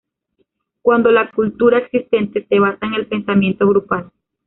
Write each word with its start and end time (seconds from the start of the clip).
Cuando 0.81 1.11
la 1.11 1.29
cultura 1.29 1.77
existente 1.77 2.43
se 2.49 2.57
basa 2.59 2.87
en 2.87 2.95
el 2.95 3.05
pensamiento 3.05 3.67
grupal. 3.67 4.11